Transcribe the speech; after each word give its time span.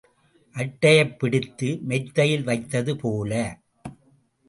அட்டையைப் 0.55 1.19
பிடித்து 1.19 1.79
மெத்தையில் 1.81 2.43
வைத்தது 2.43 2.97
போல. 2.97 3.59